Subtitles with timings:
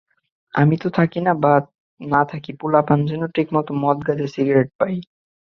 [0.53, 1.53] আমি থাকি বা
[2.01, 4.97] না থাকি পোলাপান যেন ঠিকমতো মদ, গাঁজা, সিগারেট পায়।